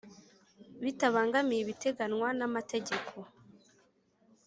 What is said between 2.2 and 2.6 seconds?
n